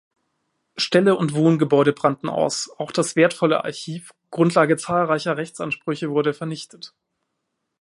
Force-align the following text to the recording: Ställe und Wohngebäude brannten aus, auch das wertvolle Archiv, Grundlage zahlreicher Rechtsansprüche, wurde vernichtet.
Ställe 0.77 1.13
und 1.15 1.35
Wohngebäude 1.35 1.93
brannten 1.93 2.27
aus, 2.27 2.71
auch 2.79 2.91
das 2.91 3.15
wertvolle 3.15 3.63
Archiv, 3.63 4.15
Grundlage 4.31 4.75
zahlreicher 4.75 5.37
Rechtsansprüche, 5.37 6.09
wurde 6.09 6.33
vernichtet. 6.33 6.95